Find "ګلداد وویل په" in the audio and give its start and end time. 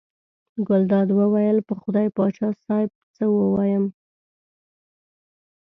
0.67-1.73